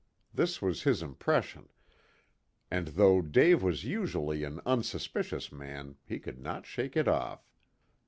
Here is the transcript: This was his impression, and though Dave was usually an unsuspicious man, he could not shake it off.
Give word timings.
This 0.33 0.63
was 0.63 0.81
his 0.81 1.03
impression, 1.03 1.69
and 2.71 2.87
though 2.87 3.21
Dave 3.21 3.61
was 3.61 3.83
usually 3.85 4.43
an 4.43 4.59
unsuspicious 4.65 5.51
man, 5.51 5.95
he 6.07 6.17
could 6.17 6.39
not 6.39 6.65
shake 6.65 6.97
it 6.97 7.07
off. 7.07 7.47